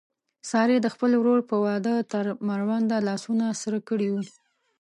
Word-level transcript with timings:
سارې 0.51 0.77
د 0.81 0.87
خپل 0.93 1.11
ورور 1.15 1.39
په 1.49 1.55
واده 1.65 1.95
تر 2.11 2.25
مړونده 2.47 2.97
لاسونه 3.07 3.45
سره 3.61 3.79
کړي 3.89 4.09
و. 4.11 4.15